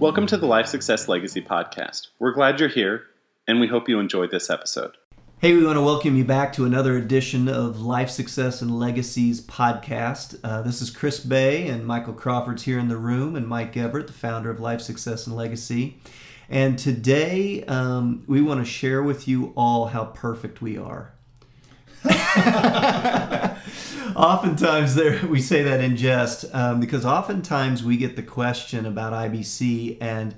Welcome 0.00 0.26
to 0.28 0.38
the 0.38 0.46
Life 0.46 0.66
Success 0.66 1.08
Legacy 1.08 1.42
Podcast. 1.42 2.08
We're 2.18 2.32
glad 2.32 2.58
you're 2.58 2.70
here, 2.70 3.02
and 3.46 3.60
we 3.60 3.66
hope 3.66 3.86
you 3.86 3.98
enjoyed 4.00 4.30
this 4.30 4.48
episode. 4.48 4.96
Hey, 5.40 5.52
we 5.52 5.62
want 5.62 5.76
to 5.76 5.82
welcome 5.82 6.16
you 6.16 6.24
back 6.24 6.54
to 6.54 6.64
another 6.64 6.96
edition 6.96 7.48
of 7.48 7.82
Life 7.82 8.08
Success 8.08 8.62
and 8.62 8.78
Legacies 8.78 9.42
podcast. 9.42 10.40
Uh, 10.42 10.62
this 10.62 10.80
is 10.80 10.88
Chris 10.88 11.20
Bay 11.20 11.68
and 11.68 11.86
Michael 11.86 12.14
Crawford's 12.14 12.62
here 12.62 12.78
in 12.78 12.88
the 12.88 12.96
room, 12.96 13.36
and 13.36 13.46
Mike 13.46 13.76
Everett, 13.76 14.06
the 14.06 14.14
founder 14.14 14.48
of 14.48 14.58
Life 14.58 14.80
Success 14.80 15.26
and 15.26 15.36
Legacy. 15.36 15.98
And 16.48 16.78
today 16.78 17.62
um, 17.66 18.24
we 18.26 18.40
want 18.40 18.64
to 18.64 18.64
share 18.64 19.02
with 19.02 19.28
you 19.28 19.52
all 19.54 19.88
how 19.88 20.06
perfect 20.06 20.62
we 20.62 20.78
are. 20.78 21.12
oftentimes 24.16 24.94
there 24.94 25.26
we 25.26 25.40
say 25.40 25.62
that 25.62 25.80
in 25.80 25.96
jest 25.96 26.44
um, 26.52 26.80
because 26.80 27.04
oftentimes 27.04 27.82
we 27.82 27.96
get 27.96 28.16
the 28.16 28.22
question 28.22 28.86
about 28.86 29.12
IBC 29.12 29.98
and 30.00 30.34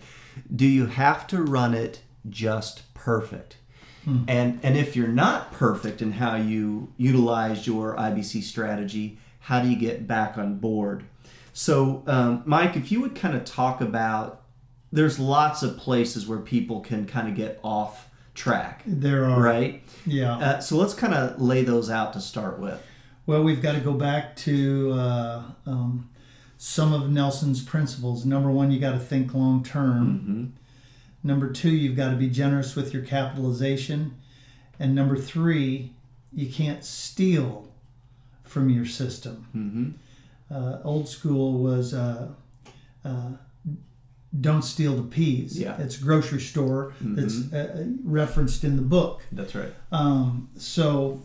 do 0.55 0.67
you 0.67 0.87
have 0.87 1.27
to 1.29 1.43
run 1.43 1.75
it 1.75 2.01
just 2.29 2.93
perfect? 2.95 3.57
Hmm. 4.05 4.25
And 4.29 4.61
and 4.63 4.77
if 4.77 4.97
you're 4.97 5.09
not 5.09 5.53
perfect 5.53 6.03
in 6.03 6.13
how 6.13 6.37
you 6.37 6.93
utilize 6.97 7.67
your 7.67 7.97
IBC 7.97 8.43
strategy, 8.43 9.19
how 9.41 9.61
do 9.61 9.69
you 9.69 9.77
get 9.77 10.07
back 10.07 10.39
on 10.39 10.57
board? 10.57 11.05
So, 11.53 12.03
um, 12.07 12.43
Mike, 12.47 12.77
if 12.77 12.91
you 12.91 13.01
would 13.03 13.15
kind 13.15 13.37
of 13.37 13.45
talk 13.45 13.81
about, 13.81 14.43
there's 14.91 15.19
lots 15.19 15.63
of 15.63 15.77
places 15.77 16.27
where 16.27 16.39
people 16.39 16.81
can 16.81 17.07
kind 17.07 17.29
of 17.29 17.35
get 17.35 17.61
off 17.63 18.09
track. 18.35 18.83
There 18.87 19.27
are 19.27 19.41
right. 19.41 19.83
Yeah. 20.07 20.37
Uh, 20.37 20.61
so 20.61 20.77
let's 20.77 20.95
kind 20.95 21.13
of 21.15 21.41
lay 21.41 21.63
those 21.63 21.91
out 21.91 22.15
to 22.15 22.21
start 22.21 22.59
with. 22.59 22.81
Well, 23.27 23.43
we've 23.43 23.63
got 23.63 23.73
to 23.73 23.81
go 23.81 23.93
back 23.93 24.37
to 24.37 24.93
uh, 24.93 25.43
um, 25.67 26.11
some 26.59 26.93
of 26.93 27.11
Nelson's 27.11 27.63
principles. 27.63 28.25
Number 28.25 28.51
one, 28.51 28.71
you 28.71 28.81
got 28.81 28.93
to 28.93 28.99
think 28.99 29.35
long 29.35 29.63
term. 29.63 30.07
Mm-hmm. 30.09 31.29
Number 31.29 31.51
two, 31.51 31.71
you've 31.71 31.97
got 31.97 32.11
to 32.11 32.17
be 32.17 32.29
generous 32.29 32.75
with 32.75 32.93
your 32.93 33.03
capitalization. 33.03 34.17
And 34.79 34.95
number 34.95 35.17
three, 35.17 35.93
you 36.33 36.51
can't 36.51 36.85
steal 36.85 37.69
from 38.45 38.69
your 38.71 38.87
system. 38.87 39.47
Mm-hmm. 39.57 40.55
Uh, 40.55 40.79
old 40.83 41.09
school 41.09 41.59
was 41.59 41.95
uh, 41.95 42.29
uh, 43.05 43.31
don't 44.41 44.63
steal 44.63 44.97
the 44.97 45.03
peas. 45.03 45.59
Yeah. 45.59 45.81
It's 45.81 45.99
a 45.99 46.03
grocery 46.03 46.41
store 46.41 46.95
mm-hmm. 47.03 47.15
that's 47.15 47.53
uh, 47.53 47.87
referenced 48.05 48.65
in 48.65 48.77
the 48.77 48.83
book. 48.83 49.23
That's 49.31 49.55
right. 49.55 49.73
Um, 49.91 50.49
so, 50.57 51.23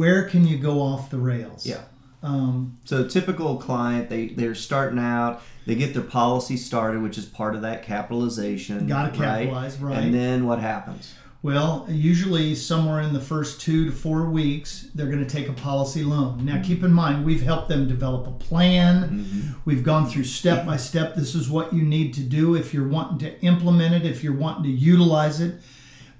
where 0.00 0.24
can 0.24 0.46
you 0.46 0.56
go 0.56 0.80
off 0.80 1.10
the 1.10 1.18
rails? 1.18 1.66
Yeah. 1.66 1.82
Um, 2.22 2.78
so 2.86 3.06
typical 3.06 3.58
client, 3.58 4.08
they 4.08 4.28
they're 4.28 4.54
starting 4.54 4.98
out, 4.98 5.42
they 5.66 5.74
get 5.74 5.92
their 5.92 6.02
policy 6.02 6.56
started, 6.56 7.02
which 7.02 7.18
is 7.18 7.26
part 7.26 7.54
of 7.54 7.60
that 7.62 7.82
capitalization. 7.82 8.86
Got 8.86 9.12
to 9.12 9.18
capitalize, 9.18 9.78
right? 9.78 9.98
And 9.98 10.14
then 10.14 10.46
what 10.46 10.58
happens? 10.58 11.12
Well, 11.42 11.86
usually 11.88 12.54
somewhere 12.54 13.02
in 13.02 13.12
the 13.12 13.20
first 13.20 13.60
two 13.60 13.84
to 13.86 13.92
four 13.92 14.30
weeks, 14.30 14.88
they're 14.94 15.06
going 15.06 15.26
to 15.26 15.30
take 15.30 15.48
a 15.48 15.54
policy 15.54 16.02
loan. 16.02 16.46
Now, 16.46 16.54
mm-hmm. 16.54 16.62
keep 16.62 16.82
in 16.82 16.92
mind, 16.92 17.26
we've 17.26 17.42
helped 17.42 17.68
them 17.68 17.86
develop 17.86 18.26
a 18.26 18.32
plan. 18.32 19.02
Mm-hmm. 19.02 19.52
We've 19.66 19.84
gone 19.84 20.08
through 20.08 20.24
step 20.24 20.64
by 20.64 20.78
step. 20.78 21.14
This 21.14 21.34
is 21.34 21.50
what 21.50 21.74
you 21.74 21.82
need 21.82 22.14
to 22.14 22.22
do 22.22 22.54
if 22.54 22.72
you're 22.72 22.88
wanting 22.88 23.18
to 23.18 23.40
implement 23.42 23.94
it, 23.94 24.10
if 24.10 24.24
you're 24.24 24.34
wanting 24.36 24.64
to 24.64 24.70
utilize 24.70 25.42
it. 25.42 25.56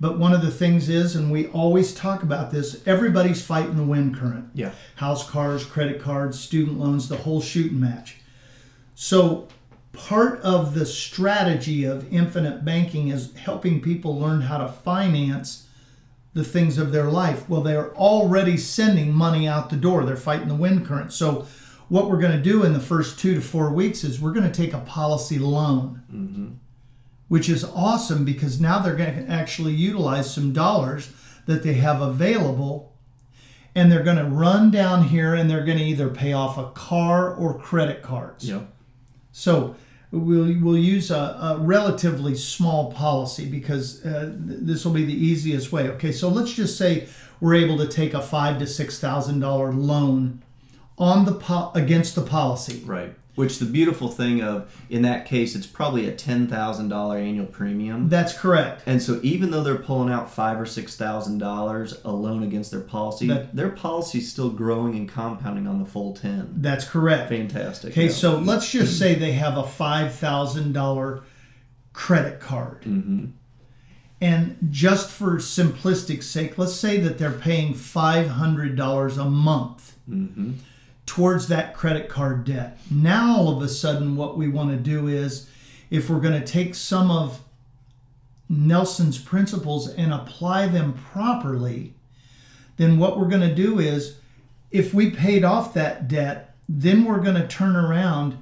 But 0.00 0.18
one 0.18 0.32
of 0.32 0.40
the 0.40 0.50
things 0.50 0.88
is, 0.88 1.14
and 1.14 1.30
we 1.30 1.48
always 1.48 1.92
talk 1.92 2.22
about 2.22 2.50
this, 2.50 2.82
everybody's 2.86 3.42
fighting 3.42 3.76
the 3.76 3.84
wind 3.84 4.16
current. 4.16 4.48
Yeah. 4.54 4.72
House 4.96 5.28
cars, 5.28 5.64
credit 5.64 6.00
cards, 6.00 6.40
student 6.40 6.80
loans, 6.80 7.08
the 7.08 7.18
whole 7.18 7.42
shooting 7.42 7.78
match. 7.78 8.16
So 8.94 9.46
part 9.92 10.40
of 10.40 10.72
the 10.72 10.86
strategy 10.86 11.84
of 11.84 12.10
infinite 12.10 12.64
banking 12.64 13.08
is 13.08 13.36
helping 13.36 13.82
people 13.82 14.18
learn 14.18 14.40
how 14.40 14.56
to 14.58 14.68
finance 14.68 15.66
the 16.32 16.44
things 16.44 16.78
of 16.78 16.92
their 16.92 17.10
life. 17.10 17.46
Well, 17.46 17.60
they're 17.60 17.94
already 17.94 18.56
sending 18.56 19.12
money 19.12 19.46
out 19.46 19.68
the 19.68 19.76
door. 19.76 20.04
They're 20.04 20.16
fighting 20.16 20.48
the 20.48 20.54
wind 20.54 20.86
current. 20.86 21.12
So 21.12 21.46
what 21.88 22.08
we're 22.08 22.20
going 22.20 22.36
to 22.36 22.42
do 22.42 22.64
in 22.64 22.72
the 22.72 22.80
first 22.80 23.18
two 23.18 23.34
to 23.34 23.40
four 23.42 23.70
weeks 23.70 24.02
is 24.04 24.18
we're 24.18 24.32
going 24.32 24.50
to 24.50 24.62
take 24.62 24.72
a 24.72 24.78
policy 24.78 25.38
loan. 25.38 26.02
Mm-hmm 26.10 26.48
which 27.30 27.48
is 27.48 27.62
awesome 27.62 28.24
because 28.24 28.60
now 28.60 28.80
they're 28.80 28.96
going 28.96 29.24
to 29.24 29.32
actually 29.32 29.72
utilize 29.72 30.34
some 30.34 30.52
dollars 30.52 31.12
that 31.46 31.62
they 31.62 31.74
have 31.74 32.02
available 32.02 32.92
and 33.72 33.90
they're 33.90 34.02
going 34.02 34.16
to 34.16 34.24
run 34.24 34.72
down 34.72 35.04
here 35.04 35.32
and 35.36 35.48
they're 35.48 35.64
going 35.64 35.78
to 35.78 35.84
either 35.84 36.08
pay 36.08 36.32
off 36.32 36.58
a 36.58 36.72
car 36.72 37.32
or 37.32 37.56
credit 37.56 38.02
cards. 38.02 38.50
Yeah. 38.50 38.62
So 39.30 39.76
we'll, 40.10 40.52
we'll 40.60 40.76
use 40.76 41.12
a, 41.12 41.14
a 41.14 41.58
relatively 41.60 42.34
small 42.34 42.90
policy 42.90 43.48
because 43.48 44.04
uh, 44.04 44.32
this 44.34 44.84
will 44.84 44.92
be 44.92 45.04
the 45.04 45.14
easiest 45.14 45.70
way. 45.70 45.88
Okay, 45.90 46.10
so 46.10 46.28
let's 46.28 46.52
just 46.52 46.76
say 46.76 47.06
we're 47.40 47.54
able 47.54 47.78
to 47.78 47.86
take 47.86 48.12
a 48.12 48.20
five 48.20 48.58
to 48.58 48.66
six 48.66 48.98
thousand 48.98 49.38
dollar 49.38 49.72
loan 49.72 50.42
on 50.98 51.26
the 51.26 51.34
po- 51.34 51.70
against 51.76 52.16
the 52.16 52.22
policy. 52.22 52.82
Right. 52.84 53.14
Which 53.40 53.58
the 53.58 53.64
beautiful 53.64 54.08
thing 54.08 54.42
of 54.42 54.70
in 54.90 55.00
that 55.00 55.24
case, 55.24 55.54
it's 55.54 55.66
probably 55.66 56.06
a 56.06 56.12
ten 56.12 56.46
thousand 56.46 56.90
dollar 56.90 57.16
annual 57.16 57.46
premium. 57.46 58.10
That's 58.10 58.36
correct. 58.36 58.82
And 58.84 59.00
so 59.00 59.18
even 59.22 59.50
though 59.50 59.62
they're 59.62 59.76
pulling 59.76 60.12
out 60.12 60.30
five 60.30 60.60
or 60.60 60.66
six 60.66 60.94
thousand 60.94 61.38
dollars 61.38 61.98
alone 62.04 62.42
against 62.42 62.70
their 62.70 62.82
policy, 62.82 63.28
that, 63.28 63.56
their 63.56 63.70
policy 63.70 64.18
is 64.18 64.30
still 64.30 64.50
growing 64.50 64.94
and 64.94 65.08
compounding 65.08 65.66
on 65.66 65.78
the 65.78 65.86
full 65.86 66.14
ten. 66.14 66.52
That's 66.56 66.84
correct. 66.84 67.30
Fantastic. 67.30 67.92
Okay, 67.92 68.04
yeah. 68.04 68.12
so 68.12 68.36
let's 68.36 68.70
just 68.70 68.98
say 68.98 69.14
they 69.14 69.32
have 69.32 69.56
a 69.56 69.64
five 69.64 70.14
thousand 70.14 70.74
dollar 70.74 71.22
credit 71.94 72.40
card. 72.40 72.82
Mm-hmm. 72.82 73.26
And 74.20 74.58
just 74.68 75.10
for 75.10 75.36
simplistic 75.36 76.22
sake, 76.22 76.58
let's 76.58 76.74
say 76.74 76.98
that 76.98 77.16
they're 77.16 77.32
paying 77.32 77.72
five 77.72 78.28
hundred 78.28 78.76
dollars 78.76 79.16
a 79.16 79.24
month. 79.24 79.96
Mm-hmm 80.06 80.52
towards 81.10 81.48
that 81.48 81.74
credit 81.74 82.08
card 82.08 82.44
debt. 82.44 82.78
Now, 82.88 83.36
all 83.36 83.48
of 83.48 83.60
a 83.62 83.68
sudden, 83.68 84.14
what 84.14 84.38
we 84.38 84.46
want 84.46 84.70
to 84.70 84.76
do 84.76 85.08
is 85.08 85.50
if 85.90 86.08
we're 86.08 86.20
going 86.20 86.40
to 86.40 86.46
take 86.46 86.76
some 86.76 87.10
of 87.10 87.40
Nelson's 88.48 89.18
principles 89.18 89.88
and 89.88 90.14
apply 90.14 90.68
them 90.68 90.92
properly, 90.92 91.94
then 92.76 92.96
what 92.96 93.18
we're 93.18 93.26
going 93.26 93.40
to 93.40 93.52
do 93.52 93.80
is 93.80 94.18
if 94.70 94.94
we 94.94 95.10
paid 95.10 95.42
off 95.42 95.74
that 95.74 96.06
debt, 96.06 96.54
then 96.68 97.04
we're 97.04 97.18
going 97.18 97.34
to 97.34 97.48
turn 97.48 97.74
around 97.74 98.38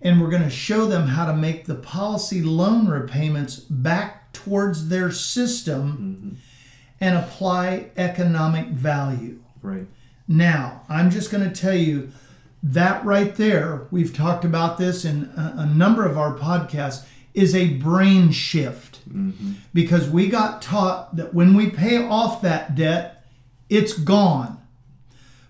and 0.00 0.20
we're 0.20 0.30
going 0.30 0.44
to 0.44 0.48
show 0.48 0.86
them 0.86 1.08
how 1.08 1.26
to 1.26 1.34
make 1.34 1.64
the 1.64 1.74
policy 1.74 2.40
loan 2.42 2.86
repayments 2.86 3.56
back 3.58 4.32
towards 4.32 4.88
their 4.88 5.10
system 5.10 5.90
mm-hmm. 5.90 6.34
and 7.00 7.18
apply 7.18 7.90
economic 7.96 8.68
value. 8.68 9.40
Right. 9.60 9.88
Now, 10.26 10.82
I'm 10.88 11.10
just 11.10 11.30
going 11.30 11.48
to 11.48 11.54
tell 11.54 11.76
you 11.76 12.10
that 12.62 13.04
right 13.04 13.34
there, 13.36 13.86
we've 13.90 14.14
talked 14.14 14.44
about 14.44 14.78
this 14.78 15.04
in 15.04 15.24
a, 15.36 15.54
a 15.58 15.66
number 15.66 16.06
of 16.06 16.16
our 16.16 16.36
podcasts, 16.36 17.04
is 17.34 17.54
a 17.54 17.74
brain 17.74 18.30
shift. 18.30 19.06
Mm-hmm. 19.08 19.52
Because 19.74 20.08
we 20.08 20.28
got 20.28 20.62
taught 20.62 21.16
that 21.16 21.34
when 21.34 21.54
we 21.54 21.68
pay 21.68 21.98
off 21.98 22.40
that 22.42 22.74
debt, 22.74 23.26
it's 23.68 23.92
gone. 23.92 24.60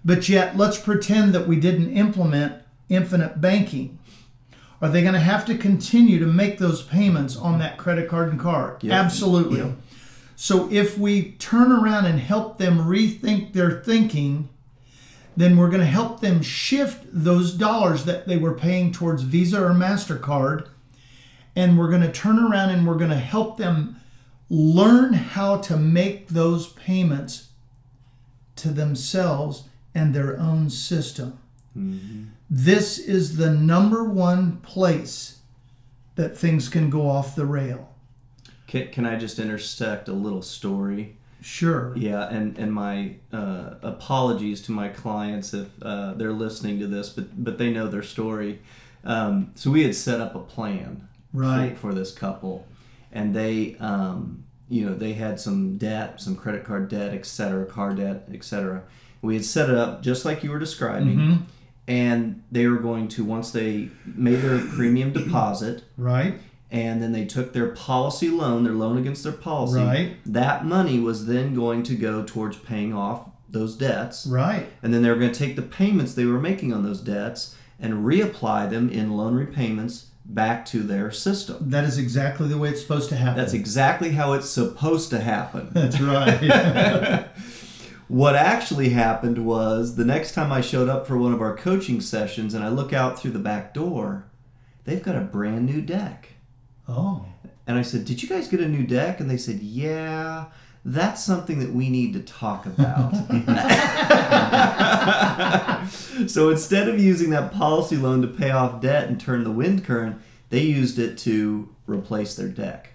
But 0.05 0.29
yet, 0.29 0.57
let's 0.57 0.79
pretend 0.79 1.35
that 1.35 1.47
we 1.47 1.57
didn't 1.57 1.97
implement 1.97 2.63
infinite 2.89 3.41
banking. 3.41 3.99
Are 4.83 4.89
they 4.89 5.03
going 5.03 5.15
to 5.15 5.21
have 5.21 5.47
to 5.47 5.57
continue 5.57 6.19
to 6.19 6.27
make 6.27 6.59
those 6.59 6.83
payments 6.83 7.37
on 7.37 7.59
that 7.61 7.79
credit 7.79 8.09
card 8.09 8.31
and 8.31 8.41
car? 8.41 8.79
Yep. 8.83 8.93
Absolutely. 8.93 9.61
Yep. 9.61 9.77
So 10.37 10.71
if 10.71 10.99
we 10.99 11.33
turn 11.33 11.73
around 11.73 12.07
and 12.07 12.19
help 12.19 12.59
them 12.59 12.79
rethink 12.81 13.53
their 13.53 13.83
thinking, 13.83 14.49
then 15.37 15.57
we're 15.57 15.69
going 15.69 15.81
to 15.81 15.87
help 15.87 16.21
them 16.21 16.43
shift 16.43 17.05
those 17.13 17.53
dollars 17.53 18.05
that 18.05 18.27
they 18.27 18.37
were 18.37 18.55
paying 18.55 18.93
towards 18.93 19.23
Visa 19.23 19.63
or 19.63 19.71
MasterCard. 19.71 20.69
And 21.57 21.79
we're 21.79 21.91
going 21.91 22.03
to 22.03 22.13
turn 22.13 22.39
around 22.39 22.71
and 22.71 22.87
we're 22.87 22.99
going 22.99 23.11
to 23.11 23.17
help 23.17 23.57
them 23.57 23.97
learn 24.49 25.13
how 25.13 25.59
to 25.59 25.77
make 25.77 26.29
those 26.29 26.69
payments 26.69 27.49
to 28.57 28.69
themselves 28.69 29.65
and 29.95 30.15
their 30.15 30.39
own 30.39 30.71
system. 30.71 31.39
Mm-hmm. 31.77 32.25
This 32.49 32.99
is 32.99 33.37
the 33.37 33.51
number 33.51 34.05
one 34.05 34.59
place 34.59 35.39
that 36.15 36.37
things 36.37 36.69
can 36.69 36.91
go 36.91 37.09
off 37.09 37.35
the 37.35 37.47
rail. 37.47 37.91
Can, 38.67 38.89
can 38.89 39.07
I 39.07 39.17
just 39.17 39.39
intersect 39.39 40.09
a 40.09 40.13
little 40.13 40.43
story? 40.43 41.17
Sure. 41.45 41.93
Yeah, 41.95 42.27
and 42.31 42.57
and 42.59 42.73
my 42.73 43.17
uh, 43.31 43.75
apologies 43.83 44.63
to 44.63 44.73
my 44.73 44.89
clients 44.89 45.53
if 45.53 45.69
uh, 45.83 46.15
they're 46.15 46.33
listening 46.33 46.79
to 46.81 46.87
this, 46.87 47.11
but 47.11 47.45
but 47.45 47.59
they 47.59 47.71
know 47.71 47.87
their 47.87 48.03
story. 48.03 48.61
Um, 49.05 49.53
so 49.55 49.71
we 49.71 49.83
had 49.83 49.95
set 49.95 50.23
up 50.23 50.35
a 50.35 50.39
plan 50.39 51.07
right 51.35 51.75
for, 51.75 51.91
for 51.91 51.95
this 51.95 52.13
couple, 52.13 52.67
and 53.13 53.35
they 53.35 53.77
um, 53.77 54.45
you 54.71 54.87
know 54.87 54.95
they 54.95 55.13
had 55.13 55.39
some 55.39 55.77
debt, 55.77 56.19
some 56.19 56.35
credit 56.35 56.65
card 56.65 56.89
debt, 56.89 57.13
etc., 57.13 57.67
car 57.67 57.93
debt, 57.93 58.27
etc. 58.33 58.83
We 59.21 59.35
had 59.35 59.45
set 59.45 59.69
it 59.69 59.77
up 59.77 60.01
just 60.01 60.25
like 60.25 60.43
you 60.45 60.51
were 60.51 60.59
describing, 60.59 61.19
mm-hmm. 61.19 61.43
and 61.87 62.43
they 62.51 62.67
were 62.69 62.79
going 62.79 63.09
to 63.09 63.25
once 63.25 63.51
they 63.51 63.91
made 64.07 64.37
their 64.37 64.61
premium 64.61 65.13
deposit 65.13 65.85
Right. 65.99 66.41
And 66.71 67.03
then 67.03 67.13
they 67.13 67.25
took 67.25 67.53
their 67.53 67.69
policy 67.69 68.29
loan, 68.29 68.65
their 68.65 68.73
loan 68.73 68.99
against 68.99 69.23
their 69.23 69.33
policy. 69.33 69.81
Right. 69.81 70.17
That 70.27 70.65
money 70.65 70.99
was 70.99 71.27
then 71.27 71.55
going 71.55 71.83
to 71.85 71.95
go 71.95 72.25
towards 72.25 72.57
paying 72.57 72.93
off 72.93 73.29
those 73.49 73.77
debts. 73.77 74.27
Right. 74.27 74.67
And 74.83 74.93
then 74.93 75.03
they 75.03 75.11
were 75.11 75.17
going 75.17 75.33
to 75.33 75.39
take 75.39 75.57
the 75.57 75.63
payments 75.63 76.15
they 76.15 76.25
were 76.25 76.41
making 76.41 76.73
on 76.73 76.83
those 76.83 77.01
debts 77.01 77.57
and 77.79 78.05
reapply 78.05 78.71
them 78.71 78.91
in 78.91 79.17
loan 79.17 79.35
repayments 79.35 80.11
back 80.25 80.65
to 80.67 80.83
their 80.83 81.11
system. 81.11 81.71
That 81.71 81.85
is 81.85 81.99
exactly 81.99 82.49
the 82.49 82.59
way 82.59 82.71
it's 82.71 82.81
supposed 82.81 83.11
to 83.11 83.17
happen. 83.17 83.37
That's 83.37 83.53
exactly 83.53 84.13
how 84.13 84.33
it's 84.33 84.49
supposed 84.49 85.11
to 85.11 85.21
happen. 85.21 85.69
That's 85.73 86.01
right. 86.01 87.29
What 88.09 88.37
actually 88.37 88.91
happened 88.91 89.47
was 89.47 89.97
the 89.97 90.05
next 90.05 90.35
time 90.35 90.53
I 90.53 90.61
showed 90.61 90.91
up 90.91 91.07
for 91.07 91.17
one 91.17 91.33
of 91.33 91.41
our 91.41 91.57
coaching 91.57 92.03
sessions 92.03 92.53
and 92.53 92.63
I 92.63 92.69
look 92.69 92.93
out 92.93 93.19
through 93.19 93.31
the 93.31 93.39
back 93.39 93.73
door, 93.73 94.27
they've 94.85 95.03
got 95.03 95.17
a 95.17 95.21
brand 95.21 95.67
new 95.67 95.81
deck. 95.81 96.29
Oh. 96.89 97.25
And 97.67 97.79
I 97.79 97.83
said, 97.83 98.05
Did 98.05 98.23
you 98.23 98.29
guys 98.29 98.49
get 98.49 98.61
a 98.61 98.69
new 98.69 98.87
deck? 98.87 99.21
And 99.21 99.31
they 99.31 99.37
said, 99.37 99.61
Yeah, 99.61 100.47
that's 100.85 101.25
something 101.25 101.61
that 101.61 101.73
we 101.73 101.89
need 101.89 102.13
to 102.13 102.21
talk 102.21 102.67
about. 102.67 103.15
so 106.27 106.51
instead 106.51 106.89
of 106.89 107.01
using 107.01 107.31
that 107.31 107.53
policy 107.53 107.97
loan 107.97 108.23
to 108.23 108.29
pay 108.29 108.51
off 108.51 108.81
debt 108.81 109.09
and 109.09 109.19
turn 109.19 109.45
the 109.45 109.51
wind 109.51 109.85
current, 109.85 110.21
they 110.51 110.61
used 110.61 110.99
it 110.99 111.17
to 111.19 111.75
replace 111.87 112.35
their 112.35 112.49
deck. 112.49 112.91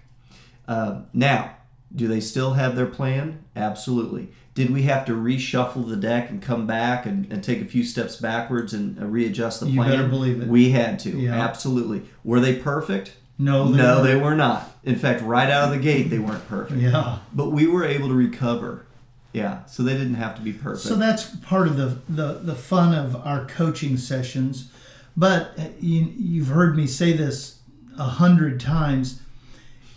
Uh, 0.68 1.02
now, 1.12 1.56
do 1.94 2.06
they 2.06 2.20
still 2.20 2.52
have 2.52 2.76
their 2.76 2.86
plan? 2.86 3.44
Absolutely. 3.56 4.28
Did 4.54 4.70
we 4.70 4.82
have 4.82 5.04
to 5.06 5.12
reshuffle 5.12 5.88
the 5.88 5.96
deck 5.96 6.30
and 6.30 6.40
come 6.40 6.66
back 6.66 7.06
and, 7.06 7.30
and 7.32 7.42
take 7.42 7.60
a 7.60 7.64
few 7.64 7.82
steps 7.82 8.16
backwards 8.16 8.72
and 8.72 9.00
uh, 9.00 9.06
readjust 9.06 9.60
the 9.60 9.66
plan? 9.66 9.76
You 9.76 9.96
better 9.96 10.08
believe 10.08 10.42
it. 10.42 10.48
We 10.48 10.70
had 10.70 10.98
to. 11.00 11.10
Yeah. 11.10 11.40
Absolutely. 11.40 12.02
Were 12.22 12.40
they 12.40 12.56
perfect? 12.56 13.16
No, 13.40 13.68
no, 13.68 13.94
weren't. 13.96 14.04
they 14.04 14.16
were 14.16 14.34
not. 14.34 14.70
In 14.84 14.96
fact, 14.96 15.22
right 15.22 15.48
out 15.48 15.64
of 15.64 15.70
the 15.70 15.82
gate, 15.82 16.10
they 16.10 16.18
weren't 16.18 16.46
perfect. 16.46 16.78
Yeah. 16.80 17.18
But 17.32 17.50
we 17.50 17.66
were 17.66 17.84
able 17.84 18.08
to 18.08 18.14
recover. 18.14 18.84
Yeah, 19.32 19.64
so 19.64 19.82
they 19.82 19.94
didn't 19.94 20.14
have 20.14 20.34
to 20.36 20.42
be 20.42 20.52
perfect. 20.52 20.86
So 20.86 20.96
that's 20.96 21.36
part 21.36 21.66
of 21.66 21.76
the, 21.76 21.98
the, 22.08 22.34
the 22.42 22.54
fun 22.54 22.94
of 22.94 23.16
our 23.16 23.46
coaching 23.46 23.96
sessions. 23.96 24.70
But 25.16 25.52
uh, 25.58 25.68
you, 25.78 26.12
you've 26.18 26.48
heard 26.48 26.76
me 26.76 26.86
say 26.86 27.12
this 27.12 27.60
a 27.98 28.04
hundred 28.04 28.60
times. 28.60 29.22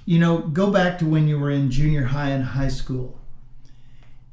You 0.06 0.20
know, 0.20 0.38
go 0.40 0.72
back 0.72 1.00
to 1.00 1.06
when 1.06 1.28
you 1.28 1.40
were 1.40 1.50
in 1.50 1.70
junior 1.70 2.06
high 2.06 2.30
and 2.30 2.44
high 2.44 2.68
school, 2.68 3.20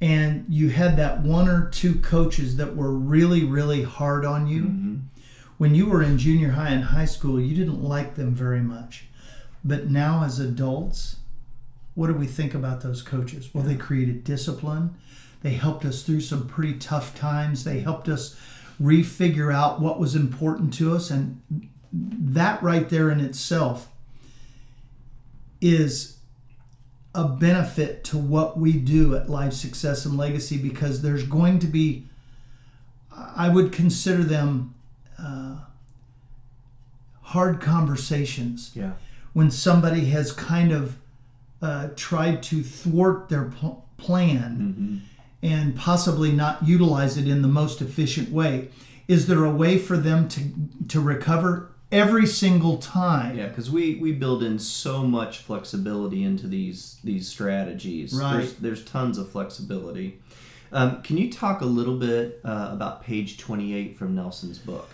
and 0.00 0.44
you 0.48 0.68
had 0.68 0.96
that 0.98 1.22
one 1.22 1.48
or 1.48 1.68
two 1.70 1.96
coaches 1.96 2.56
that 2.56 2.76
were 2.76 2.92
really, 2.92 3.44
really 3.44 3.82
hard 3.82 4.24
on 4.24 4.46
you. 4.46 5.00
When 5.60 5.74
you 5.74 5.84
were 5.84 6.02
in 6.02 6.16
junior 6.16 6.52
high 6.52 6.70
and 6.70 6.84
high 6.84 7.04
school, 7.04 7.38
you 7.38 7.54
didn't 7.54 7.84
like 7.84 8.14
them 8.14 8.34
very 8.34 8.62
much. 8.62 9.04
But 9.62 9.90
now, 9.90 10.24
as 10.24 10.40
adults, 10.40 11.16
what 11.94 12.06
do 12.06 12.14
we 12.14 12.26
think 12.26 12.54
about 12.54 12.80
those 12.80 13.02
coaches? 13.02 13.50
Well, 13.52 13.62
they 13.62 13.76
created 13.76 14.24
discipline. 14.24 14.96
They 15.42 15.50
helped 15.50 15.84
us 15.84 16.02
through 16.02 16.22
some 16.22 16.48
pretty 16.48 16.78
tough 16.78 17.14
times. 17.14 17.64
They 17.64 17.80
helped 17.80 18.08
us 18.08 18.40
refigure 18.80 19.54
out 19.54 19.82
what 19.82 20.00
was 20.00 20.16
important 20.16 20.72
to 20.78 20.94
us. 20.94 21.10
And 21.10 21.42
that 21.92 22.62
right 22.62 22.88
there 22.88 23.10
in 23.10 23.20
itself 23.20 23.90
is 25.60 26.16
a 27.14 27.28
benefit 27.28 28.02
to 28.04 28.16
what 28.16 28.58
we 28.58 28.72
do 28.72 29.14
at 29.14 29.28
Life 29.28 29.52
Success 29.52 30.06
and 30.06 30.16
Legacy 30.16 30.56
because 30.56 31.02
there's 31.02 31.26
going 31.26 31.58
to 31.58 31.66
be, 31.66 32.06
I 33.14 33.50
would 33.50 33.72
consider 33.72 34.24
them 34.24 34.74
uh, 35.22 35.56
hard 37.22 37.60
conversations 37.60 38.72
yeah, 38.74 38.92
when 39.32 39.50
somebody 39.50 40.06
has 40.06 40.32
kind 40.32 40.72
of 40.72 40.96
uh, 41.62 41.88
tried 41.96 42.42
to 42.42 42.62
thwart 42.62 43.28
their 43.28 43.44
pl- 43.44 43.84
plan 43.96 45.02
and 45.42 45.76
possibly 45.76 46.32
not 46.32 46.66
utilize 46.66 47.16
it 47.16 47.28
in 47.28 47.42
the 47.42 47.48
most 47.48 47.80
efficient 47.80 48.30
way. 48.30 48.68
Is 49.08 49.26
there 49.26 49.44
a 49.44 49.50
way 49.50 49.78
for 49.78 49.96
them 49.96 50.28
to 50.28 50.52
to 50.88 51.00
recover 51.00 51.72
every 51.90 52.26
single 52.26 52.78
time? 52.78 53.36
yeah, 53.36 53.48
because 53.48 53.70
we 53.70 53.96
we 53.96 54.12
build 54.12 54.42
in 54.42 54.58
so 54.58 55.02
much 55.02 55.38
flexibility 55.38 56.22
into 56.22 56.46
these 56.46 56.98
these 57.02 57.28
strategies. 57.28 58.12
Right. 58.12 58.38
There's, 58.38 58.54
there's 58.54 58.84
tons 58.84 59.18
of 59.18 59.30
flexibility. 59.30 60.20
Um, 60.72 61.02
can 61.02 61.16
you 61.16 61.32
talk 61.32 61.62
a 61.62 61.66
little 61.66 61.96
bit 61.96 62.40
uh, 62.44 62.68
about 62.70 63.02
page 63.02 63.38
28 63.38 63.98
from 63.98 64.14
Nelson's 64.14 64.58
book? 64.58 64.88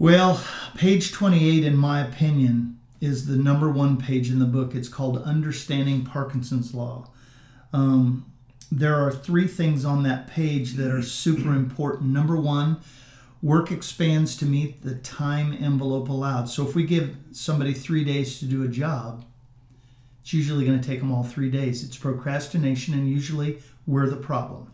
Well, 0.00 0.40
page 0.76 1.10
28, 1.10 1.64
in 1.64 1.76
my 1.76 2.00
opinion, 2.00 2.78
is 3.00 3.26
the 3.26 3.36
number 3.36 3.68
one 3.68 3.96
page 3.96 4.30
in 4.30 4.38
the 4.38 4.44
book. 4.44 4.76
It's 4.76 4.88
called 4.88 5.20
Understanding 5.22 6.04
Parkinson's 6.04 6.72
Law. 6.72 7.10
Um, 7.72 8.24
there 8.70 8.94
are 8.94 9.10
three 9.10 9.48
things 9.48 9.84
on 9.84 10.04
that 10.04 10.28
page 10.28 10.74
that 10.74 10.92
are 10.92 11.02
super 11.02 11.52
important. 11.52 12.10
Number 12.10 12.36
one, 12.36 12.80
work 13.42 13.72
expands 13.72 14.36
to 14.36 14.46
meet 14.46 14.82
the 14.82 14.94
time 14.94 15.52
envelope 15.52 16.08
allowed. 16.08 16.48
So 16.48 16.64
if 16.64 16.76
we 16.76 16.84
give 16.84 17.16
somebody 17.32 17.74
three 17.74 18.04
days 18.04 18.38
to 18.38 18.44
do 18.44 18.62
a 18.62 18.68
job, 18.68 19.24
it's 20.22 20.32
usually 20.32 20.64
going 20.64 20.80
to 20.80 20.86
take 20.88 21.00
them 21.00 21.10
all 21.10 21.24
three 21.24 21.50
days. 21.50 21.82
It's 21.82 21.96
procrastination, 21.96 22.94
and 22.94 23.08
usually 23.08 23.62
we're 23.84 24.08
the 24.08 24.16
problem. 24.16 24.72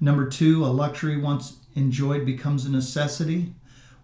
Number 0.00 0.30
two, 0.30 0.64
a 0.64 0.68
luxury 0.68 1.20
once 1.20 1.58
enjoyed 1.74 2.24
becomes 2.24 2.64
a 2.64 2.70
necessity. 2.70 3.52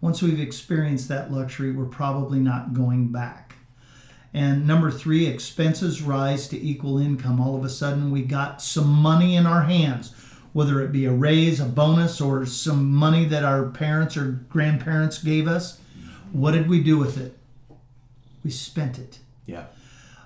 Once 0.01 0.23
we've 0.23 0.41
experienced 0.41 1.09
that 1.09 1.33
luxury, 1.33 1.73
we're 1.73 1.85
probably 1.85 2.39
not 2.39 2.73
going 2.73 3.09
back. 3.09 3.57
And 4.33 4.67
number 4.67 4.91
three, 4.91 5.27
expenses 5.27 6.03
rise 6.03 6.49
to 6.49 6.61
equal 6.61 6.99
income. 6.99 7.41
All 7.41 7.57
of 7.57 7.65
a 7.65 7.69
sudden, 7.69 8.11
we 8.11 8.23
got 8.23 8.63
some 8.63 8.89
money 8.89 9.35
in 9.35 9.47
our 9.47 9.63
hands, 9.63 10.15
whether 10.53 10.81
it 10.83 10.93
be 10.93 11.07
a 11.07 11.13
raise, 11.13 11.61
a 11.61 11.65
bonus, 11.65 12.21
or 12.21 12.47
some 12.47 12.93
money 12.93 13.25
that 13.25 13.45
our 13.45 13.67
parents 13.67 14.17
or 14.17 14.45
grandparents 14.49 15.23
gave 15.23 15.49
us. 15.49 15.81
What 16.33 16.53
did 16.53 16.69
we 16.69 16.83
do 16.83 16.99
with 16.99 17.19
it? 17.19 17.37
We 18.45 18.51
spent 18.51 18.99
it 18.99 19.19
Yeah. 19.47 19.65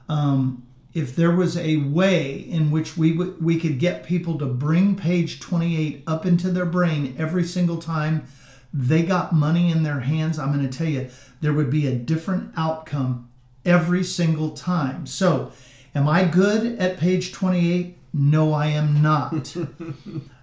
Um, 0.09 0.67
if 0.93 1.17
there 1.17 1.31
was 1.31 1.57
a 1.57 1.77
way 1.77 2.35
in 2.35 2.71
which 2.71 2.99
we 2.99 3.13
would 3.13 3.43
we 3.43 3.59
could 3.59 3.79
get 3.79 4.05
people 4.05 4.37
to 4.39 4.47
bring 4.47 4.95
page 4.95 5.41
28 5.41 6.03
up 6.07 6.27
into 6.27 6.51
their 6.51 6.67
brain 6.67 7.15
every 7.19 7.45
single 7.45 7.79
time 7.79 8.27
they 8.75 9.03
got 9.03 9.35
money 9.35 9.71
in 9.71 9.83
their 9.83 10.01
hands 10.01 10.39
i'm 10.39 10.53
going 10.53 10.69
to 10.69 10.79
tell 10.79 10.89
you 10.89 11.09
there 11.41 11.53
would 11.53 11.71
be 11.71 11.87
a 11.87 11.95
different 11.95 12.53
outcome 12.57 13.29
every 13.65 14.03
single 14.05 14.51
time. 14.51 15.07
So 15.07 15.53
am 15.95 16.09
i 16.09 16.25
good 16.25 16.79
at 16.79 16.99
page 16.99 17.33
28 17.33 17.97
no 18.15 18.53
i 18.53 18.67
am 18.67 19.03
not. 19.03 19.57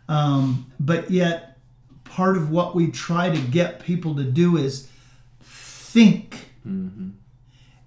Um, 0.10 0.72
but 0.80 1.12
yet 1.12 1.60
part 2.04 2.36
of 2.36 2.50
what 2.50 2.74
we 2.74 2.90
try 2.90 3.30
to 3.30 3.40
get 3.40 3.80
people 3.80 4.16
to 4.16 4.24
do 4.24 4.58
is 4.58 4.90
think. 5.40 6.50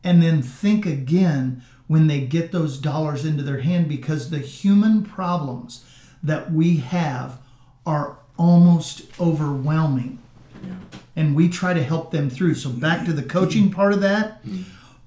And 0.04 0.22
then 0.22 0.40
think 0.40 0.86
again 0.86 1.64
when 1.88 2.06
they 2.06 2.20
get 2.20 2.52
those 2.52 2.78
dollars 2.78 3.24
into 3.24 3.42
their 3.42 3.62
hand 3.62 3.88
because 3.88 4.30
the 4.30 4.38
human 4.38 5.02
problems 5.02 5.84
that 6.22 6.52
we 6.52 6.76
have 6.76 7.40
are 7.84 8.18
almost 8.38 9.02
overwhelming. 9.18 10.21
And 11.14 11.36
we 11.36 11.48
try 11.48 11.74
to 11.74 11.82
help 11.82 12.10
them 12.10 12.30
through. 12.30 12.54
So, 12.54 12.70
back 12.70 13.04
to 13.04 13.12
the 13.12 13.22
coaching 13.22 13.70
part 13.70 13.92
of 13.92 14.00
that, 14.00 14.42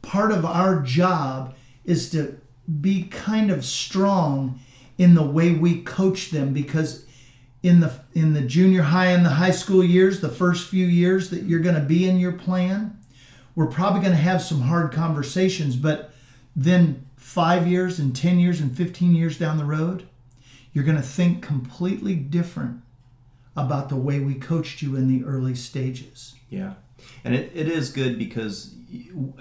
part 0.01 0.31
of 0.31 0.45
our 0.45 0.81
job 0.81 1.55
is 1.83 2.09
to 2.11 2.39
be 2.81 3.03
kind 3.03 3.49
of 3.51 3.65
strong 3.65 4.59
in 4.97 5.15
the 5.15 5.23
way 5.23 5.51
we 5.51 5.81
coach 5.81 6.29
them 6.29 6.53
because 6.53 7.05
in 7.63 7.79
the 7.79 7.91
in 8.13 8.33
the 8.33 8.41
junior 8.41 8.83
high 8.83 9.07
and 9.07 9.25
the 9.25 9.31
high 9.31 9.51
school 9.51 9.83
years 9.83 10.21
the 10.21 10.29
first 10.29 10.67
few 10.69 10.85
years 10.85 11.31
that 11.31 11.43
you're 11.43 11.59
going 11.59 11.75
to 11.75 11.81
be 11.81 12.07
in 12.07 12.17
your 12.17 12.31
plan 12.31 12.97
we're 13.55 13.67
probably 13.67 14.01
going 14.01 14.11
to 14.11 14.17
have 14.17 14.41
some 14.41 14.61
hard 14.61 14.91
conversations, 14.91 15.77
but 15.77 16.11
then 16.55 17.05
five 17.15 17.65
years 17.65 17.99
and 17.99 18.15
10 18.15 18.39
years 18.39 18.59
and 18.59 18.75
15 18.75 19.15
years 19.15 19.39
down 19.39 19.57
the 19.57 19.65
road, 19.65 20.07
you're 20.73 20.83
going 20.83 20.97
to 20.97 21.03
think 21.03 21.41
completely 21.41 22.15
different 22.15 22.81
about 23.55 23.89
the 23.89 23.95
way 23.95 24.19
we 24.19 24.35
coached 24.35 24.81
you 24.81 24.95
in 24.95 25.07
the 25.07 25.23
early 25.25 25.55
stages. 25.55 26.35
Yeah. 26.49 26.73
And 27.23 27.35
it, 27.35 27.51
it 27.55 27.67
is 27.67 27.89
good 27.91 28.17
because 28.17 28.73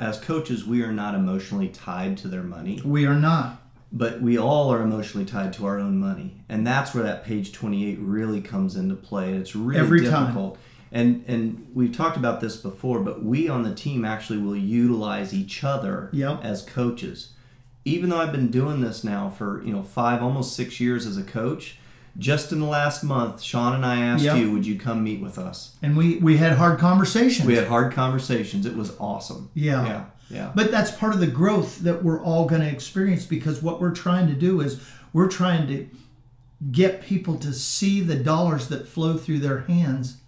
as 0.00 0.18
coaches, 0.21 0.64
we 0.66 0.83
are 0.83 0.92
not 0.92 1.14
emotionally 1.14 1.68
tied 1.68 2.16
to 2.18 2.28
their 2.28 2.42
money, 2.42 2.80
We 2.85 3.06
are 3.06 3.14
not. 3.14 3.61
but 3.92 4.21
we 4.21 4.37
all 4.38 4.71
are 4.73 4.83
emotionally 4.83 5.26
tied 5.26 5.52
to 5.54 5.66
our 5.66 5.78
own 5.78 5.99
money. 5.99 6.37
And 6.49 6.66
that's 6.66 6.94
where 6.94 7.04
that 7.04 7.25
page 7.25 7.52
28 7.52 7.99
really 8.00 8.40
comes 8.40 8.76
into 8.76 8.94
play. 8.94 9.35
It's 9.35 9.54
really 9.56 9.80
Every 9.80 10.04
time. 10.06 10.26
difficult. 10.26 10.59
And, 10.92 11.25
and 11.26 11.66
we've 11.75 11.94
talked 11.97 12.16
about 12.16 12.40
this 12.40 12.56
before, 12.56 13.00
but 13.00 13.25
we 13.25 13.49
on 13.49 13.62
the 13.64 13.75
team 13.75 14.04
actually 14.04 14.38
will 14.38 14.56
utilize 14.56 15.35
each 15.35 15.64
other 15.64 16.09
Yep. 16.12 16.44
as 16.44 16.62
coaches. 16.62 17.33
Even 17.85 18.11
though 18.11 18.18
I've 18.21 18.33
been 18.33 18.50
doing 18.50 18.80
this 18.80 19.04
now 19.04 19.28
for 19.28 19.62
you 19.64 19.73
know 19.73 19.83
five, 19.83 20.23
almost 20.23 20.54
six 20.56 20.80
years 20.80 21.04
as 21.06 21.18
a 21.18 21.23
coach, 21.23 21.76
just 22.18 22.52
in 22.52 22.61
the 22.61 22.66
last 22.66 23.02
month, 23.02 23.42
Sean 23.42 23.75
and 23.75 23.85
I 23.85 23.97
asked 24.02 24.25
Yep. 24.25 24.37
you, 24.38 24.52
would 24.52 24.66
you 24.66 24.78
come 24.78 25.02
meet 25.02 25.21
with 25.21 25.38
us? 25.38 25.76
And 25.83 25.97
we 25.97 26.18
we 26.18 26.37
had 26.37 26.52
hard 26.52 26.78
conversations. 26.78 27.47
We 27.47 27.54
had 27.56 27.66
hard 27.66 27.92
conversations. 27.92 28.66
It 28.66 28.76
was 28.76 28.94
awesome. 29.00 29.50
Yeah. 29.54 29.85
Yeah. 29.87 30.04
Yeah. 30.30 30.52
But 30.54 30.71
that's 30.71 30.90
part 30.90 31.12
of 31.14 31.21
the 31.21 31.26
growth 31.26 31.80
that 31.80 32.02
we're 32.02 32.23
all 32.23 32.47
going 32.47 32.62
to 32.62 32.68
experience 32.68 33.26
because 33.26 33.62
what 33.62 33.80
we're 33.80 33.92
trying 33.94 34.26
to 34.28 34.35
do 34.35 34.61
is 34.61 34.80
we're 35.12 35.28
trying 35.28 35.66
to 35.68 35.87
get 36.73 37.02
people 37.02 37.37
to 37.38 37.52
see 37.52 38.00
the 38.00 38.16
dollars 38.16 38.68
that 38.68 38.88
flow 38.88 39.16
through 39.18 39.38
their 39.40 39.61
hands 39.62 40.18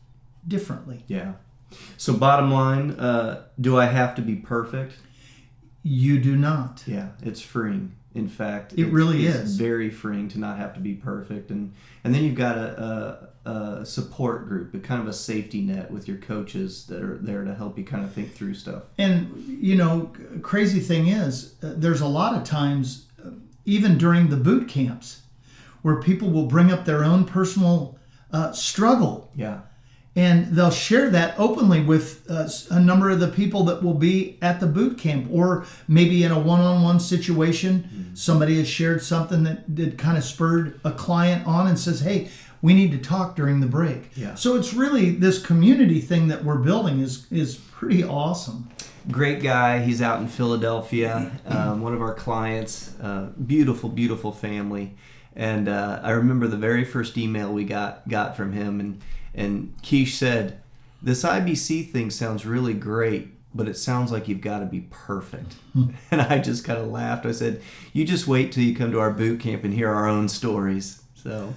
differently. 0.46 1.04
yeah. 1.08 1.32
So 1.96 2.12
bottom 2.14 2.50
line, 2.52 2.92
uh, 2.92 3.44
do 3.60 3.76
I 3.78 3.86
have 3.86 4.14
to 4.16 4.22
be 4.22 4.36
perfect? 4.36 4.94
You 5.82 6.18
do 6.20 6.36
not. 6.36 6.82
Yeah, 6.86 7.08
it's 7.22 7.40
freeing. 7.40 7.94
In 8.16 8.28
fact, 8.28 8.72
It 8.76 8.86
really 8.86 9.26
it's 9.26 9.36
is. 9.36 9.56
very 9.56 9.90
freeing 9.90 10.28
to 10.30 10.38
not 10.38 10.56
have 10.58 10.74
to 10.74 10.80
be 10.80 10.94
perfect, 10.94 11.50
and 11.50 11.72
and 12.04 12.14
then 12.14 12.24
you've 12.24 12.34
got 12.36 12.56
a, 12.58 13.28
a, 13.44 13.50
a 13.80 13.86
support 13.86 14.48
group, 14.48 14.74
a 14.74 14.78
kind 14.78 15.00
of 15.00 15.08
a 15.08 15.12
safety 15.12 15.60
net 15.62 15.90
with 15.90 16.08
your 16.08 16.18
coaches 16.18 16.86
that 16.86 17.02
are 17.02 17.18
there 17.18 17.44
to 17.44 17.54
help 17.54 17.76
you 17.78 17.84
kind 17.84 18.04
of 18.04 18.12
think 18.12 18.32
through 18.34 18.54
stuff. 18.54 18.82
And 18.98 19.32
you 19.60 19.76
know, 19.76 20.12
crazy 20.42 20.80
thing 20.80 21.08
is, 21.08 21.54
uh, 21.62 21.74
there's 21.76 22.00
a 22.00 22.08
lot 22.08 22.34
of 22.34 22.44
times, 22.44 23.06
uh, 23.24 23.30
even 23.64 23.98
during 23.98 24.28
the 24.30 24.36
boot 24.36 24.68
camps, 24.68 25.22
where 25.82 26.00
people 26.00 26.30
will 26.30 26.46
bring 26.46 26.72
up 26.72 26.84
their 26.84 27.04
own 27.04 27.24
personal 27.24 27.98
uh, 28.32 28.52
struggle, 28.52 29.30
Yeah, 29.36 29.60
and 30.16 30.46
they'll 30.56 30.70
share 30.70 31.10
that 31.10 31.38
openly 31.38 31.82
with 31.82 32.24
uh, 32.28 32.48
a 32.70 32.80
number 32.80 33.10
of 33.10 33.20
the 33.20 33.28
people 33.28 33.62
that 33.64 33.82
will 33.82 33.94
be 33.94 34.38
at 34.40 34.58
the 34.60 34.66
boot 34.66 34.98
camp, 34.98 35.28
or 35.30 35.66
maybe 35.86 36.24
in 36.24 36.32
a 36.32 36.38
one-on-one 36.38 36.98
situation, 36.98 38.10
somebody 38.14 38.56
has 38.58 38.66
shared 38.68 39.02
something 39.02 39.44
that 39.44 39.76
that 39.76 39.98
kind 39.98 40.16
of 40.16 40.24
spurred 40.24 40.80
a 40.84 40.90
client 40.90 41.46
on 41.46 41.68
and 41.68 41.78
says, 41.78 42.00
"Hey." 42.00 42.28
We 42.62 42.72
need 42.72 42.90
to 42.92 42.98
talk 42.98 43.36
during 43.36 43.60
the 43.60 43.66
break. 43.66 44.10
Yeah. 44.16 44.34
So 44.34 44.56
it's 44.56 44.72
really 44.72 45.10
this 45.10 45.38
community 45.38 46.00
thing 46.00 46.28
that 46.28 46.42
we're 46.42 46.56
building 46.58 47.00
is 47.00 47.26
is 47.30 47.54
pretty 47.54 48.02
awesome. 48.02 48.70
great 49.10 49.42
guy. 49.42 49.80
He's 49.80 50.00
out 50.02 50.20
in 50.20 50.26
Philadelphia. 50.26 51.30
Um, 51.46 51.82
one 51.82 51.94
of 51.94 52.00
our 52.00 52.14
clients. 52.14 52.98
Uh, 53.00 53.28
beautiful, 53.46 53.88
beautiful 53.90 54.32
family. 54.32 54.96
And 55.36 55.68
uh, 55.68 56.00
I 56.02 56.12
remember 56.12 56.48
the 56.48 56.56
very 56.56 56.84
first 56.84 57.16
email 57.18 57.52
we 57.52 57.64
got 57.64 58.08
got 58.08 58.36
from 58.36 58.52
him, 58.52 58.80
and 58.80 59.00
and 59.36 59.74
Keish 59.82 60.14
said, 60.14 60.60
"This 61.02 61.22
IBC 61.22 61.90
thing 61.90 62.10
sounds 62.10 62.44
really 62.46 62.74
great." 62.74 63.32
But 63.54 63.68
it 63.68 63.78
sounds 63.78 64.12
like 64.12 64.28
you've 64.28 64.42
got 64.42 64.58
to 64.58 64.66
be 64.66 64.86
perfect. 64.90 65.54
And 66.10 66.20
I 66.20 66.38
just 66.40 66.62
kind 66.62 66.78
of 66.78 66.88
laughed. 66.88 67.24
I 67.24 67.32
said, 67.32 67.62
You 67.94 68.04
just 68.04 68.26
wait 68.26 68.52
till 68.52 68.62
you 68.62 68.76
come 68.76 68.92
to 68.92 69.00
our 69.00 69.10
boot 69.10 69.40
camp 69.40 69.64
and 69.64 69.72
hear 69.72 69.88
our 69.90 70.06
own 70.06 70.28
stories. 70.28 71.02
So, 71.14 71.54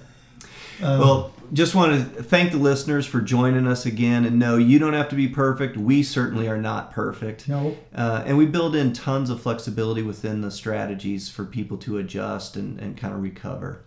well, 0.98 1.32
just 1.52 1.74
want 1.74 1.92
to 1.92 2.22
thank 2.22 2.52
the 2.52 2.58
listeners 2.58 3.06
for 3.06 3.20
joining 3.20 3.66
us 3.66 3.84
again. 3.84 4.24
And 4.24 4.38
no, 4.38 4.56
you 4.56 4.78
don't 4.78 4.92
have 4.92 5.08
to 5.10 5.16
be 5.16 5.28
perfect. 5.28 5.76
We 5.76 6.02
certainly 6.02 6.48
are 6.48 6.56
not 6.56 6.92
perfect. 6.92 7.48
No. 7.48 7.76
Uh, 7.94 8.22
and 8.24 8.38
we 8.38 8.46
build 8.46 8.76
in 8.76 8.92
tons 8.92 9.30
of 9.30 9.42
flexibility 9.42 10.02
within 10.02 10.40
the 10.40 10.50
strategies 10.50 11.28
for 11.28 11.44
people 11.44 11.76
to 11.78 11.98
adjust 11.98 12.56
and, 12.56 12.78
and 12.80 12.96
kind 12.96 13.14
of 13.14 13.22
recover. 13.22 13.84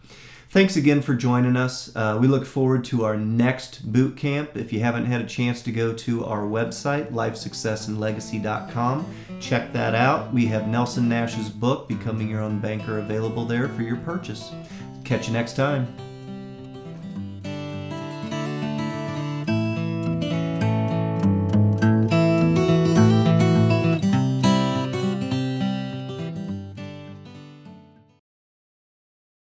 Thanks 0.53 0.75
again 0.75 1.01
for 1.01 1.15
joining 1.15 1.57
us. 1.57 1.91
Uh, 1.95 2.19
we 2.21 2.27
look 2.27 2.45
forward 2.45 2.85
to 2.85 3.05
our 3.05 3.17
next 3.17 3.91
boot 3.91 4.15
camp. 4.15 4.55
If 4.55 4.71
you 4.71 4.81
haven't 4.81 5.05
had 5.05 5.19
a 5.19 5.25
chance 5.25 5.63
to 5.63 5.71
go 5.71 5.93
to 5.93 6.23
our 6.25 6.43
website, 6.43 7.11
lifesuccessandlegacy.com, 7.11 9.15
check 9.39 9.73
that 9.73 9.95
out. 9.95 10.31
We 10.31 10.45
have 10.45 10.67
Nelson 10.67 11.09
Nash's 11.09 11.49
book, 11.49 11.87
Becoming 11.87 12.29
Your 12.29 12.41
Own 12.41 12.59
Banker, 12.59 12.99
available 12.99 13.45
there 13.45 13.67
for 13.67 13.81
your 13.81 13.97
purchase. 13.97 14.51
Catch 15.03 15.25
you 15.25 15.33
next 15.33 15.55
time. 15.55 15.87